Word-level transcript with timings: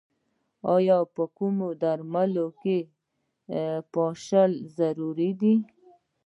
آیا 0.75 0.97
په 1.13 1.23
ګدام 1.57 1.61
کې 2.61 2.77
درمل 3.51 3.83
پاشل 3.93 4.51
ضروري 4.77 5.31
دي؟ 5.39 5.55